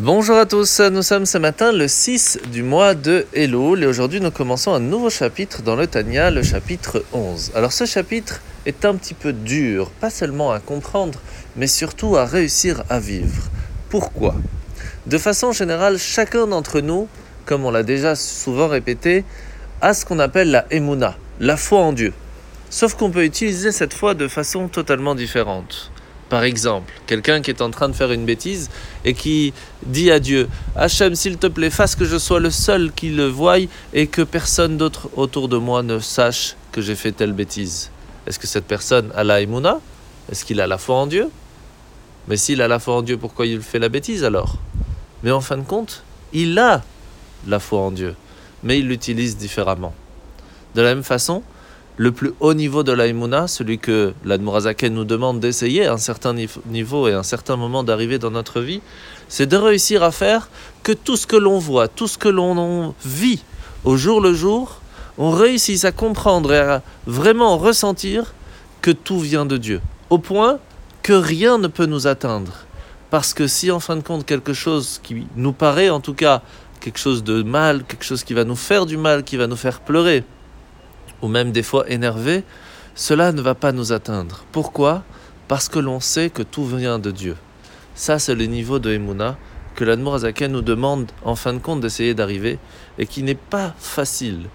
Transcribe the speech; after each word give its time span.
Bonjour 0.00 0.36
à 0.36 0.46
tous, 0.46 0.78
nous 0.78 1.02
sommes 1.02 1.26
ce 1.26 1.38
matin 1.38 1.72
le 1.72 1.88
6 1.88 2.38
du 2.52 2.62
mois 2.62 2.94
de 2.94 3.26
Elul 3.34 3.82
et 3.82 3.86
aujourd'hui 3.86 4.20
nous 4.20 4.30
commençons 4.30 4.72
un 4.72 4.78
nouveau 4.78 5.10
chapitre 5.10 5.62
dans 5.62 5.74
le 5.74 5.88
Tanya, 5.88 6.30
le 6.30 6.44
chapitre 6.44 7.04
11. 7.12 7.50
Alors 7.56 7.72
ce 7.72 7.84
chapitre 7.84 8.40
est 8.64 8.84
un 8.84 8.94
petit 8.94 9.14
peu 9.14 9.32
dur, 9.32 9.90
pas 9.90 10.10
seulement 10.10 10.52
à 10.52 10.60
comprendre, 10.60 11.18
mais 11.56 11.66
surtout 11.66 12.16
à 12.16 12.26
réussir 12.26 12.84
à 12.88 13.00
vivre. 13.00 13.50
Pourquoi? 13.88 14.36
De 15.06 15.18
façon 15.18 15.50
générale, 15.50 15.98
chacun 15.98 16.46
d'entre 16.46 16.78
nous, 16.78 17.08
comme 17.44 17.64
on 17.64 17.72
l'a 17.72 17.82
déjà 17.82 18.14
souvent 18.14 18.68
répété, 18.68 19.24
a 19.80 19.94
ce 19.94 20.04
qu'on 20.04 20.20
appelle 20.20 20.52
la 20.52 20.64
emuna, 20.70 21.16
la 21.40 21.56
foi 21.56 21.80
en 21.80 21.92
Dieu. 21.92 22.12
Sauf 22.70 22.94
qu'on 22.94 23.10
peut 23.10 23.24
utiliser 23.24 23.72
cette 23.72 23.94
foi 23.94 24.14
de 24.14 24.28
façon 24.28 24.68
totalement 24.68 25.16
différente. 25.16 25.90
Par 26.28 26.42
exemple, 26.42 26.92
quelqu'un 27.06 27.40
qui 27.40 27.50
est 27.50 27.62
en 27.62 27.70
train 27.70 27.88
de 27.88 27.94
faire 27.94 28.12
une 28.12 28.26
bêtise 28.26 28.68
et 29.04 29.14
qui 29.14 29.54
dit 29.86 30.10
à 30.10 30.20
Dieu 30.20 30.48
Hachem, 30.76 31.14
s'il 31.14 31.38
te 31.38 31.46
plaît, 31.46 31.70
fasse 31.70 31.96
que 31.96 32.04
je 32.04 32.18
sois 32.18 32.38
le 32.38 32.50
seul 32.50 32.92
qui 32.92 33.08
le 33.10 33.26
voie 33.26 33.56
et 33.94 34.06
que 34.06 34.22
personne 34.22 34.76
d'autre 34.76 35.08
autour 35.16 35.48
de 35.48 35.56
moi 35.56 35.82
ne 35.82 35.98
sache 35.98 36.56
que 36.70 36.82
j'ai 36.82 36.96
fait 36.96 37.12
telle 37.12 37.32
bêtise. 37.32 37.90
Est-ce 38.26 38.38
que 38.38 38.46
cette 38.46 38.66
personne 38.66 39.10
a 39.14 39.24
la 39.24 39.40
Emouna 39.40 39.80
Est-ce 40.30 40.44
qu'il 40.44 40.60
a 40.60 40.66
la 40.66 40.76
foi 40.76 40.96
en 40.96 41.06
Dieu? 41.06 41.30
Mais 42.28 42.36
s'il 42.36 42.60
a 42.60 42.68
la 42.68 42.78
foi 42.78 42.96
en 42.96 43.02
Dieu, 43.02 43.16
pourquoi 43.16 43.46
il 43.46 43.62
fait 43.62 43.78
la 43.78 43.88
bêtise 43.88 44.22
alors? 44.22 44.56
Mais 45.22 45.30
en 45.30 45.40
fin 45.40 45.56
de 45.56 45.62
compte, 45.62 46.02
il 46.34 46.58
a 46.58 46.82
la 47.46 47.58
foi 47.58 47.80
en 47.80 47.90
Dieu, 47.90 48.14
mais 48.62 48.78
il 48.78 48.86
l'utilise 48.86 49.38
différemment. 49.38 49.94
De 50.74 50.82
la 50.82 50.94
même 50.94 51.04
façon, 51.04 51.42
le 51.98 52.12
plus 52.12 52.32
haut 52.38 52.54
niveau 52.54 52.84
de 52.84 52.92
l'aïmouna, 52.92 53.48
celui 53.48 53.80
que 53.80 54.14
l'Admorazaken 54.24 54.94
nous 54.94 55.04
demande 55.04 55.40
d'essayer 55.40 55.86
à 55.86 55.92
un 55.92 55.98
certain 55.98 56.32
niveau 56.66 57.08
et 57.08 57.12
à 57.12 57.18
un 57.18 57.24
certain 57.24 57.56
moment 57.56 57.82
d'arriver 57.82 58.18
dans 58.20 58.30
notre 58.30 58.60
vie, 58.60 58.80
c'est 59.28 59.46
de 59.46 59.56
réussir 59.56 60.04
à 60.04 60.12
faire 60.12 60.48
que 60.84 60.92
tout 60.92 61.16
ce 61.16 61.26
que 61.26 61.36
l'on 61.36 61.58
voit, 61.58 61.88
tout 61.88 62.06
ce 62.06 62.16
que 62.16 62.28
l'on 62.28 62.94
vit 63.04 63.42
au 63.84 63.96
jour 63.96 64.20
le 64.20 64.32
jour, 64.32 64.80
on 65.18 65.32
réussisse 65.32 65.84
à 65.84 65.90
comprendre 65.90 66.52
et 66.52 66.58
à 66.58 66.82
vraiment 67.06 67.58
ressentir 67.58 68.32
que 68.80 68.92
tout 68.92 69.18
vient 69.18 69.44
de 69.44 69.56
Dieu, 69.56 69.80
au 70.08 70.18
point 70.18 70.60
que 71.02 71.12
rien 71.12 71.58
ne 71.58 71.66
peut 71.66 71.86
nous 71.86 72.06
atteindre. 72.06 72.52
Parce 73.10 73.34
que 73.34 73.48
si 73.48 73.72
en 73.72 73.80
fin 73.80 73.96
de 73.96 74.02
compte 74.02 74.24
quelque 74.24 74.52
chose 74.52 75.00
qui 75.02 75.26
nous 75.34 75.52
paraît 75.52 75.90
en 75.90 75.98
tout 75.98 76.14
cas 76.14 76.42
quelque 76.78 77.00
chose 77.00 77.24
de 77.24 77.42
mal, 77.42 77.82
quelque 77.82 78.04
chose 78.04 78.22
qui 78.22 78.34
va 78.34 78.44
nous 78.44 78.54
faire 78.54 78.86
du 78.86 78.96
mal, 78.96 79.24
qui 79.24 79.36
va 79.36 79.48
nous 79.48 79.56
faire 79.56 79.80
pleurer, 79.80 80.22
ou 81.22 81.28
même 81.28 81.52
des 81.52 81.62
fois 81.62 81.88
énervé, 81.90 82.44
cela 82.94 83.32
ne 83.32 83.40
va 83.40 83.54
pas 83.54 83.72
nous 83.72 83.92
atteindre. 83.92 84.44
Pourquoi? 84.52 85.02
Parce 85.46 85.68
que 85.68 85.78
l'on 85.78 86.00
sait 86.00 86.30
que 86.30 86.42
tout 86.42 86.66
vient 86.66 86.98
de 86.98 87.10
Dieu. 87.10 87.36
Ça, 87.94 88.18
c'est 88.18 88.34
le 88.34 88.46
niveau 88.46 88.78
de 88.78 88.90
Emouna 88.90 89.36
que 89.74 89.84
l'Admorazaken 89.84 90.50
nous 90.50 90.62
demande 90.62 91.10
en 91.24 91.36
fin 91.36 91.52
de 91.52 91.58
compte 91.58 91.80
d'essayer 91.80 92.12
d'arriver 92.12 92.58
et 92.98 93.06
qui 93.06 93.22
n'est 93.22 93.36
pas 93.36 93.74
facile. 93.78 94.48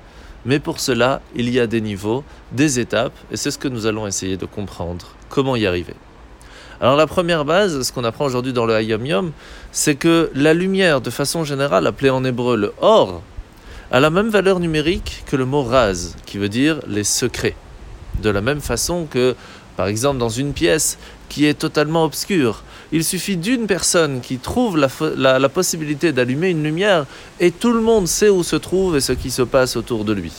Mais 0.45 0.59
pour 0.59 0.81
cela, 0.81 1.22
il 1.36 1.50
y 1.50 1.59
a 1.59 1.67
des 1.67 1.80
niveaux, 1.80 2.25
des 2.52 2.80
étapes, 2.80 3.14
et 3.31 3.38
c'est 3.38 3.50
ce 3.50 3.58
que 3.58 3.70
nous 3.70 3.86
allons 3.86 4.05
essayer 4.05 4.36
de 4.36 4.45
comprendre. 4.45 5.08
Comment 5.30 5.55
y 5.55 5.66
arriver? 5.66 5.95
Alors 6.81 6.98
la 6.98 7.08
première 7.08 7.45
base, 7.45 7.81
ce 7.81 7.94
qu'on 7.94 8.03
apprend 8.03 8.25
aujourd'hui 8.25 8.52
dans 8.52 8.66
le 8.66 8.75
Hayom 8.75 9.05
Yom, 9.05 9.31
c'est 9.72 9.95
que 9.95 10.30
la 10.36 10.53
lumière, 10.53 11.00
de 11.00 11.09
façon 11.09 11.45
générale, 11.45 11.88
appelée 11.88 12.09
en 12.09 12.25
hébreu 12.25 12.58
le 12.58 12.73
or, 12.81 13.22
a 13.94 13.99
la 13.99 14.09
même 14.09 14.30
valeur 14.30 14.59
numérique 14.59 15.23
que 15.27 15.36
le 15.36 15.45
mot 15.45 15.61
raz, 15.61 16.16
qui 16.25 16.39
veut 16.39 16.49
dire 16.49 16.80
les 16.88 17.03
secrets. 17.03 17.55
De 18.23 18.31
la 18.31 18.41
même 18.41 18.59
façon 18.59 19.05
que, 19.05 19.36
par 19.77 19.86
exemple, 19.86 20.17
dans 20.17 20.30
une 20.30 20.53
pièce 20.53 20.97
qui 21.30 21.45
est 21.45 21.53
totalement 21.53 22.03
obscure, 22.03 22.64
il 22.91 23.03
suffit 23.03 23.38
d'une 23.38 23.67
personne 23.67 24.19
qui 24.21 24.39
trouve 24.39 24.77
la, 24.77 24.89
la 25.38 25.49
possibilité 25.49 26.11
d'allumer 26.11 26.49
une 26.49 26.64
lumière 26.64 27.05
et 27.39 27.52
tout 27.52 27.71
le 27.71 27.81
monde 27.81 28.08
sait 28.08 28.30
où 28.30 28.41
se 28.41 28.55
trouve 28.55 28.97
et 28.97 28.99
ce 29.02 29.14
qui 29.14 29.30
se 29.30 29.44
passe 29.44 29.75
autour 29.75 30.05
de 30.05 30.14
lui. 30.14 30.33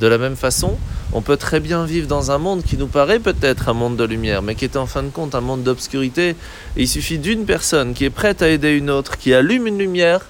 De 0.00 0.06
la 0.06 0.16
même 0.16 0.36
façon, 0.36 0.78
on 1.12 1.20
peut 1.20 1.36
très 1.36 1.60
bien 1.60 1.84
vivre 1.84 2.08
dans 2.08 2.30
un 2.30 2.38
monde 2.38 2.62
qui 2.62 2.78
nous 2.78 2.86
paraît 2.86 3.18
peut-être 3.18 3.68
un 3.68 3.74
monde 3.74 3.96
de 3.96 4.04
lumière, 4.04 4.40
mais 4.40 4.54
qui 4.54 4.64
est 4.64 4.78
en 4.78 4.86
fin 4.86 5.02
de 5.02 5.10
compte 5.10 5.34
un 5.34 5.42
monde 5.42 5.62
d'obscurité. 5.62 6.34
Il 6.78 6.88
suffit 6.88 7.18
d'une 7.18 7.44
personne 7.44 7.92
qui 7.92 8.06
est 8.06 8.10
prête 8.10 8.40
à 8.40 8.48
aider 8.48 8.70
une 8.70 8.88
autre, 8.88 9.18
qui 9.18 9.34
allume 9.34 9.66
une 9.66 9.78
lumière, 9.78 10.20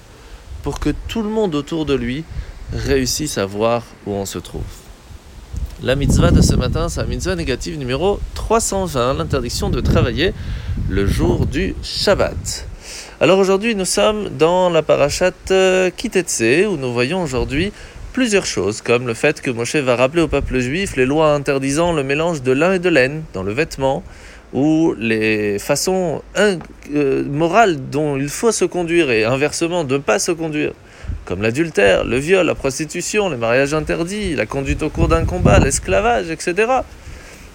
pour 0.67 0.81
que 0.81 0.89
tout 1.07 1.21
le 1.21 1.29
monde 1.29 1.55
autour 1.55 1.85
de 1.85 1.93
lui 1.93 2.25
réussisse 2.73 3.37
à 3.37 3.45
voir 3.45 3.83
où 4.05 4.11
on 4.11 4.25
se 4.25 4.37
trouve. 4.37 4.65
La 5.81 5.95
mitzvah 5.95 6.29
de 6.29 6.41
ce 6.41 6.55
matin, 6.55 6.89
c'est 6.89 6.99
la 6.99 7.07
mitzvah 7.07 7.35
négative 7.35 7.77
numéro 7.77 8.19
320, 8.33 9.13
l'interdiction 9.13 9.69
de 9.69 9.79
travailler 9.79 10.33
le 10.89 11.07
jour 11.07 11.45
du 11.45 11.73
Shabbat. 11.83 12.67
Alors 13.21 13.39
aujourd'hui, 13.39 13.75
nous 13.75 13.85
sommes 13.85 14.27
dans 14.37 14.69
la 14.69 14.83
parashat 14.83 15.31
euh, 15.51 15.89
Kitetse, 15.89 16.67
où 16.69 16.75
nous 16.75 16.91
voyons 16.91 17.23
aujourd'hui 17.23 17.71
plusieurs 18.11 18.45
choses, 18.45 18.81
comme 18.81 19.07
le 19.07 19.13
fait 19.13 19.39
que 19.39 19.49
Moshe 19.49 19.77
va 19.77 19.95
rappeler 19.95 20.23
au 20.23 20.27
peuple 20.27 20.59
juif 20.59 20.97
les 20.97 21.05
lois 21.05 21.33
interdisant 21.33 21.93
le 21.93 22.03
mélange 22.03 22.41
de 22.41 22.51
lin 22.51 22.73
et 22.73 22.79
de 22.79 22.89
laine 22.89 23.23
dans 23.33 23.43
le 23.43 23.53
vêtement, 23.53 24.03
ou 24.53 24.95
les 24.97 25.59
façons 25.59 26.21
euh, 26.37 27.23
morales 27.25 27.77
dont 27.91 28.17
il 28.17 28.29
faut 28.29 28.51
se 28.51 28.65
conduire 28.65 29.11
et 29.11 29.25
inversement 29.25 29.83
de 29.83 29.95
ne 29.95 30.01
pas 30.01 30.19
se 30.19 30.31
conduire, 30.31 30.71
comme 31.25 31.41
l'adultère, 31.41 32.05
le 32.05 32.17
viol, 32.17 32.45
la 32.45 32.55
prostitution, 32.55 33.29
le 33.29 33.37
mariage 33.37 33.73
interdit, 33.73 34.35
la 34.35 34.45
conduite 34.45 34.83
au 34.83 34.89
cours 34.89 35.07
d'un 35.07 35.25
combat, 35.25 35.59
l'esclavage, 35.59 36.29
etc. 36.29 36.71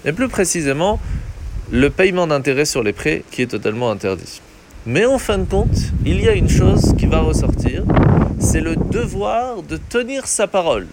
Et 0.05 0.11
plus 0.11 0.27
précisément, 0.27 0.99
le 1.71 1.89
paiement 1.89 2.27
d'intérêt 2.27 2.65
sur 2.65 2.83
les 2.83 2.93
prêts 2.93 3.23
qui 3.31 3.41
est 3.41 3.47
totalement 3.47 3.89
interdit. 3.89 4.41
Mais 4.85 5.05
en 5.05 5.17
fin 5.17 5.37
de 5.37 5.45
compte, 5.45 5.77
il 6.05 6.21
y 6.21 6.27
a 6.27 6.33
une 6.33 6.49
chose 6.49 6.93
qui 6.97 7.05
va 7.05 7.19
ressortir, 7.19 7.83
c'est 8.37 8.59
le 8.59 8.75
devoir 8.75 9.63
de 9.63 9.77
tenir 9.77 10.27
sa 10.27 10.45
parole. 10.45 10.87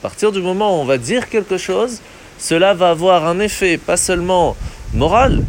À 0.00 0.02
partir 0.02 0.32
du 0.32 0.40
moment 0.40 0.78
où 0.78 0.80
on 0.80 0.86
va 0.86 0.96
dire 0.96 1.28
quelque 1.28 1.58
chose, 1.58 2.00
cela 2.38 2.72
va 2.72 2.88
avoir 2.88 3.26
un 3.26 3.38
effet 3.38 3.76
pas 3.76 3.98
seulement 3.98 4.56
morale, 4.94 5.44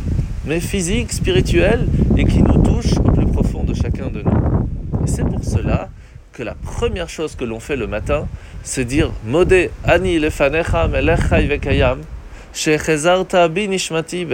mais 0.45 0.59
physique, 0.59 1.11
spirituelle, 1.11 1.87
et 2.17 2.25
qui 2.25 2.43
nous 2.43 2.61
touche 2.61 2.93
au 2.97 3.11
plus 3.11 3.25
profond 3.25 3.63
de 3.63 3.73
chacun 3.73 4.07
de 4.07 4.21
nous. 4.21 5.03
Et 5.03 5.07
c'est 5.07 5.25
pour 5.25 5.43
cela 5.43 5.89
que 6.33 6.43
la 6.43 6.55
première 6.55 7.09
chose 7.09 7.35
que 7.35 7.43
l'on 7.43 7.59
fait 7.59 7.75
le 7.75 7.87
matin, 7.87 8.27
c'est 8.63 8.85
dire 8.85 9.11
Modé 9.25 9.71
ani 9.83 10.19
lefanecha 10.19 10.87
melechai 10.87 11.47
vekayam, 11.47 11.99
bi 13.49 13.67
nishmati 13.67 14.27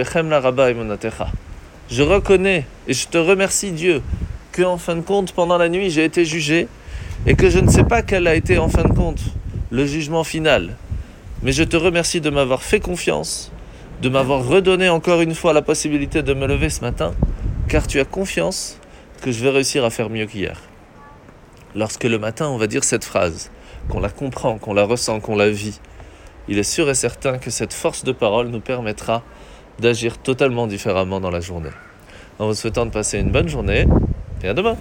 Je 1.90 2.02
reconnais 2.02 2.66
et 2.86 2.92
je 2.92 3.08
te 3.08 3.18
remercie 3.18 3.72
Dieu 3.72 4.02
que 4.52 4.62
en 4.62 4.76
fin 4.76 4.96
de 4.96 5.00
compte 5.00 5.32
pendant 5.32 5.56
la 5.56 5.68
nuit 5.68 5.90
j'ai 5.90 6.04
été 6.04 6.24
jugé 6.24 6.68
et 7.26 7.34
que 7.34 7.48
je 7.48 7.58
ne 7.58 7.70
sais 7.70 7.84
pas 7.84 8.02
quel 8.02 8.26
a 8.26 8.34
été 8.34 8.58
en 8.58 8.68
fin 8.68 8.82
de 8.82 8.92
compte 8.92 9.20
le 9.70 9.86
jugement 9.86 10.24
final. 10.24 10.76
Mais 11.42 11.52
je 11.52 11.62
te 11.62 11.76
remercie 11.76 12.20
de 12.20 12.30
m'avoir 12.30 12.62
fait 12.62 12.80
confiance 12.80 13.52
de 14.00 14.08
m'avoir 14.08 14.46
redonné 14.46 14.88
encore 14.88 15.20
une 15.22 15.34
fois 15.34 15.52
la 15.52 15.62
possibilité 15.62 16.22
de 16.22 16.32
me 16.32 16.46
lever 16.46 16.70
ce 16.70 16.82
matin, 16.82 17.14
car 17.68 17.86
tu 17.86 17.98
as 17.98 18.04
confiance 18.04 18.78
que 19.22 19.32
je 19.32 19.42
vais 19.42 19.50
réussir 19.50 19.84
à 19.84 19.90
faire 19.90 20.08
mieux 20.08 20.26
qu'hier. 20.26 20.60
Lorsque 21.74 22.04
le 22.04 22.18
matin 22.18 22.48
on 22.48 22.58
va 22.58 22.66
dire 22.66 22.84
cette 22.84 23.04
phrase, 23.04 23.50
qu'on 23.88 24.00
la 24.00 24.08
comprend, 24.08 24.58
qu'on 24.58 24.74
la 24.74 24.84
ressent, 24.84 25.20
qu'on 25.20 25.36
la 25.36 25.50
vit, 25.50 25.80
il 26.48 26.58
est 26.58 26.62
sûr 26.62 26.88
et 26.88 26.94
certain 26.94 27.38
que 27.38 27.50
cette 27.50 27.72
force 27.72 28.04
de 28.04 28.12
parole 28.12 28.48
nous 28.48 28.60
permettra 28.60 29.22
d'agir 29.80 30.18
totalement 30.18 30.66
différemment 30.66 31.20
dans 31.20 31.30
la 31.30 31.40
journée. 31.40 31.70
En 32.38 32.46
vous 32.46 32.54
souhaitant 32.54 32.86
de 32.86 32.90
passer 32.90 33.18
une 33.18 33.30
bonne 33.30 33.48
journée 33.48 33.86
et 34.42 34.48
à 34.48 34.54
demain 34.54 34.76